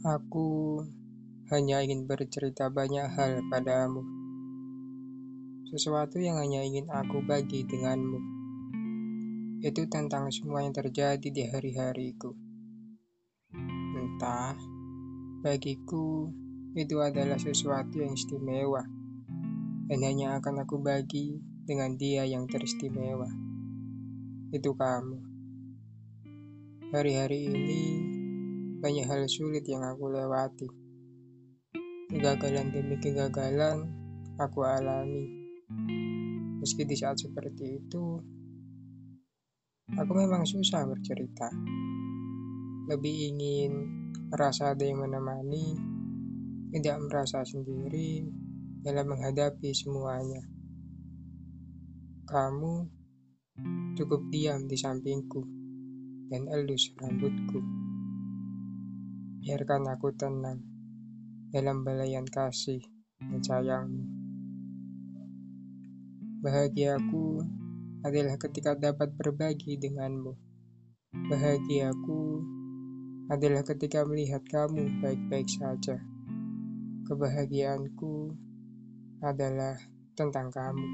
Aku 0.00 0.80
hanya 1.52 1.84
ingin 1.84 2.08
bercerita 2.08 2.72
banyak 2.72 3.04
hal 3.04 3.44
padamu, 3.52 4.00
sesuatu 5.68 6.16
yang 6.16 6.40
hanya 6.40 6.64
ingin 6.64 6.88
aku 6.88 7.20
bagi 7.20 7.68
denganmu. 7.68 8.16
Itu 9.60 9.84
tentang 9.92 10.32
semua 10.32 10.64
yang 10.64 10.72
terjadi 10.72 11.28
di 11.28 11.44
hari-hariku. 11.44 12.32
Entah, 13.92 14.56
bagiku 15.44 16.32
itu 16.72 16.96
adalah 17.04 17.36
sesuatu 17.36 18.00
yang 18.00 18.16
istimewa, 18.16 18.80
dan 19.84 20.00
hanya 20.00 20.40
akan 20.40 20.64
aku 20.64 20.80
bagi 20.80 21.44
dengan 21.68 22.00
dia 22.00 22.24
yang 22.24 22.48
teristimewa. 22.48 23.28
Itu 24.48 24.72
kamu. 24.72 25.28
Hari-hari 26.88 27.52
ini 27.52 28.09
banyak 28.80 29.04
hal 29.04 29.28
sulit 29.28 29.60
yang 29.68 29.84
aku 29.84 30.08
lewati. 30.08 30.64
Kegagalan 32.08 32.72
demi 32.72 32.96
kegagalan 32.96 33.84
aku 34.40 34.64
alami. 34.64 35.28
Meski 36.64 36.88
di 36.88 36.96
saat 36.96 37.20
seperti 37.20 37.76
itu, 37.76 38.04
aku 39.92 40.12
memang 40.16 40.48
susah 40.48 40.88
bercerita. 40.88 41.52
Lebih 42.88 43.14
ingin 43.36 43.72
merasa 44.32 44.72
ada 44.72 44.80
yang 44.80 45.04
menemani, 45.04 45.76
tidak 46.72 47.04
merasa 47.04 47.44
sendiri 47.44 48.24
dalam 48.80 49.12
menghadapi 49.12 49.76
semuanya. 49.76 50.40
Kamu 52.24 52.72
cukup 54.00 54.24
diam 54.32 54.64
di 54.64 54.76
sampingku 54.80 55.44
dan 56.32 56.48
elus 56.48 56.96
rambutku. 56.96 57.89
Biarkan 59.40 59.88
aku 59.88 60.12
tenang 60.12 60.60
dalam 61.48 61.80
belayan 61.80 62.28
kasih 62.28 62.84
dan 63.16 63.40
sayangmu. 63.40 64.04
Bahagiaku 66.44 67.40
adalah 68.04 68.36
ketika 68.36 68.76
dapat 68.76 69.16
berbagi 69.16 69.80
denganmu. 69.80 70.36
Bahagiaku 71.32 72.20
adalah 73.32 73.64
ketika 73.64 74.04
melihat 74.04 74.44
kamu 74.44 75.00
baik-baik 75.00 75.48
saja. 75.48 75.96
Kebahagiaanku 77.08 78.36
adalah 79.24 79.80
tentang 80.20 80.52
kamu. 80.52 80.88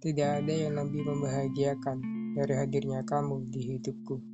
Tidak 0.00 0.30
ada 0.40 0.54
yang 0.56 0.80
lebih 0.80 1.04
membahagiakan 1.04 2.00
dari 2.32 2.54
hadirnya 2.56 3.04
kamu 3.04 3.52
di 3.52 3.76
hidupku. 3.76 4.31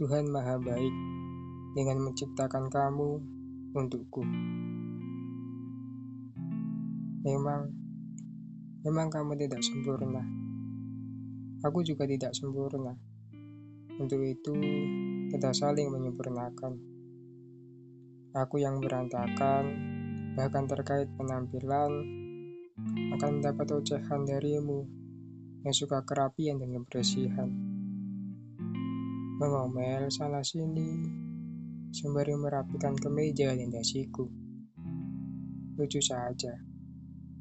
Tuhan 0.00 0.32
Maha 0.32 0.56
Baik 0.56 0.96
dengan 1.76 2.00
menciptakan 2.08 2.72
kamu 2.72 3.20
untukku. 3.76 4.24
Memang, 7.20 7.68
memang 8.80 9.12
kamu 9.12 9.36
tidak 9.36 9.60
sempurna. 9.60 10.24
Aku 11.68 11.84
juga 11.84 12.08
tidak 12.08 12.32
sempurna. 12.32 12.96
Untuk 14.00 14.24
itu, 14.24 14.56
kita 15.28 15.52
saling 15.52 15.92
menyempurnakan. 15.92 16.72
Aku 18.40 18.56
yang 18.56 18.80
berantakan, 18.80 19.64
bahkan 20.32 20.64
terkait 20.64 21.12
penampilan, 21.12 21.92
akan 23.20 23.30
mendapat 23.36 23.68
ocehan 23.76 24.24
darimu 24.24 24.80
yang 25.60 25.76
suka 25.76 26.00
kerapian 26.08 26.56
dan 26.56 26.72
kebersihan 26.72 27.69
mengomel 29.40 30.12
sana 30.12 30.44
sini 30.44 31.00
sembari 31.96 32.36
merapikan 32.36 32.92
kemeja 32.92 33.56
dan 33.56 33.72
dasiku. 33.72 34.28
Lucu 35.80 35.96
saja, 35.96 36.52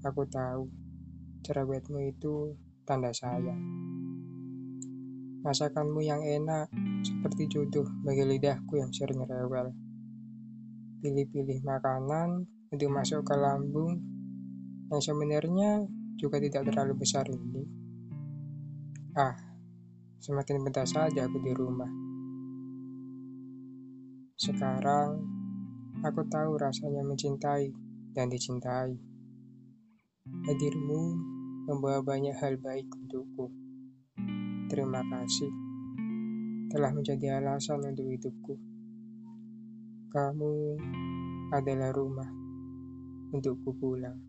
aku 0.08 0.24
tahu 0.32 0.64
cerewetmu 1.44 2.00
itu 2.08 2.56
tanda 2.88 3.12
sayang. 3.12 3.60
Masakanmu 5.44 6.00
yang 6.00 6.24
enak 6.24 6.72
seperti 7.04 7.52
jodoh 7.52 7.92
bagi 8.08 8.24
lidahku 8.24 8.80
yang 8.80 8.96
sering 8.96 9.20
rewel. 9.28 9.76
Pilih-pilih 11.04 11.68
makanan 11.68 12.48
untuk 12.72 12.90
masuk 12.96 13.28
ke 13.28 13.36
lambung 13.36 14.00
yang 14.88 15.04
sebenarnya 15.04 15.84
juga 16.16 16.40
tidak 16.40 16.64
terlalu 16.72 17.04
besar 17.04 17.28
ini. 17.28 17.68
Ah, 19.20 19.49
Semakin 20.20 20.68
betah 20.68 20.84
saja 20.84 21.32
aku 21.32 21.40
di 21.40 21.56
rumah. 21.56 21.88
Sekarang, 24.36 25.16
aku 26.04 26.28
tahu 26.28 26.60
rasanya 26.60 27.08
mencintai 27.08 27.72
dan 28.12 28.28
dicintai. 28.28 29.00
Hadirmu 30.44 31.02
membawa 31.72 32.04
banyak 32.04 32.36
hal 32.36 32.60
baik 32.60 32.92
untukku. 32.92 33.48
Terima 34.68 35.00
kasih 35.08 35.52
telah 36.68 36.92
menjadi 36.92 37.40
alasan 37.40 37.80
untuk 37.88 38.12
hidupku. 38.12 38.60
Kamu 40.12 40.54
adalah 41.56 41.96
rumah 41.96 42.30
untukku 43.32 43.72
pulang. 43.80 44.20